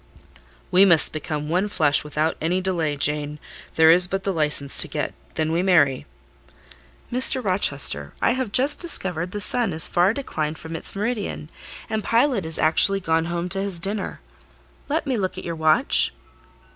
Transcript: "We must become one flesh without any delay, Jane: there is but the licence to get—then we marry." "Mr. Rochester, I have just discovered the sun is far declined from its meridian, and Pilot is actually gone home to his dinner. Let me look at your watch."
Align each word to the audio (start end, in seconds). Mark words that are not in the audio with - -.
"We 0.71 0.83
must 0.83 1.13
become 1.13 1.47
one 1.47 1.67
flesh 1.69 2.03
without 2.03 2.35
any 2.41 2.59
delay, 2.59 2.95
Jane: 2.97 3.37
there 3.75 3.91
is 3.91 4.07
but 4.07 4.23
the 4.23 4.33
licence 4.33 4.79
to 4.79 4.87
get—then 4.87 5.51
we 5.51 5.61
marry." 5.61 6.07
"Mr. 7.13 7.43
Rochester, 7.45 8.11
I 8.19 8.31
have 8.31 8.51
just 8.51 8.79
discovered 8.79 9.29
the 9.29 9.39
sun 9.39 9.73
is 9.73 9.87
far 9.87 10.15
declined 10.15 10.57
from 10.57 10.75
its 10.75 10.95
meridian, 10.95 11.51
and 11.87 12.03
Pilot 12.03 12.47
is 12.47 12.57
actually 12.57 12.99
gone 12.99 13.25
home 13.25 13.47
to 13.49 13.61
his 13.61 13.79
dinner. 13.79 14.21
Let 14.89 15.05
me 15.05 15.17
look 15.19 15.37
at 15.37 15.43
your 15.45 15.55
watch." 15.55 16.11